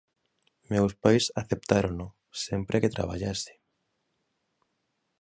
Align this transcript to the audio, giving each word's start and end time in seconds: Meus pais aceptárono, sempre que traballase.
Meus 0.71 0.93
pais 1.03 1.25
aceptárono, 1.41 2.07
sempre 2.45 2.81
que 2.81 2.93
traballase. 2.95 3.53